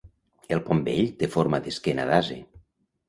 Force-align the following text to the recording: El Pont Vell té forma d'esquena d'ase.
El 0.55 0.61
Pont 0.69 0.79
Vell 0.87 1.11
té 1.19 1.31
forma 1.35 1.59
d'esquena 1.67 2.07
d'ase. 2.13 2.39